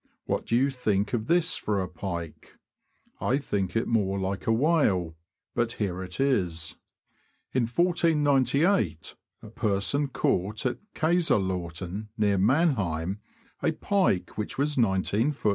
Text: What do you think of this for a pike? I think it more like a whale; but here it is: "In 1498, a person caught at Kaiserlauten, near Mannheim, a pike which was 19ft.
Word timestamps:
What 0.25 0.47
do 0.47 0.55
you 0.55 0.71
think 0.71 1.13
of 1.13 1.27
this 1.27 1.57
for 1.57 1.79
a 1.79 1.87
pike? 1.87 2.57
I 3.19 3.37
think 3.37 3.75
it 3.75 3.87
more 3.87 4.17
like 4.19 4.47
a 4.47 4.51
whale; 4.51 5.15
but 5.53 5.73
here 5.73 6.01
it 6.01 6.19
is: 6.19 6.75
"In 7.53 7.67
1498, 7.67 9.13
a 9.43 9.49
person 9.51 10.07
caught 10.07 10.65
at 10.65 10.79
Kaiserlauten, 10.95 12.07
near 12.17 12.39
Mannheim, 12.39 13.19
a 13.61 13.73
pike 13.73 14.39
which 14.39 14.57
was 14.57 14.75
19ft. 14.75 15.45